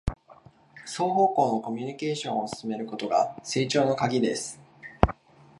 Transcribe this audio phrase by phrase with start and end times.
[0.83, 4.59] 双方向のコミュニケーションを進めることが成長のカギです